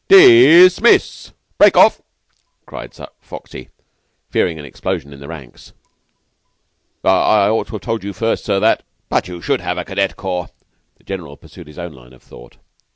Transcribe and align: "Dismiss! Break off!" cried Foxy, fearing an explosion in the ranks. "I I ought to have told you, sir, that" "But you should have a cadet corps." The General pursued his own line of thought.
"Dismiss! 0.09 1.31
Break 1.59 1.77
off!" 1.77 2.01
cried 2.65 2.95
Foxy, 3.19 3.69
fearing 4.31 4.57
an 4.57 4.65
explosion 4.65 5.13
in 5.13 5.19
the 5.19 5.27
ranks. 5.27 5.73
"I 7.03 7.09
I 7.45 7.49
ought 7.51 7.67
to 7.67 7.73
have 7.73 7.81
told 7.81 8.03
you, 8.03 8.11
sir, 8.11 8.59
that" 8.59 8.81
"But 9.09 9.27
you 9.27 9.43
should 9.43 9.61
have 9.61 9.77
a 9.77 9.85
cadet 9.85 10.15
corps." 10.15 10.49
The 10.97 11.03
General 11.03 11.37
pursued 11.37 11.67
his 11.67 11.77
own 11.77 11.93
line 11.93 12.13
of 12.13 12.23
thought. 12.23 12.57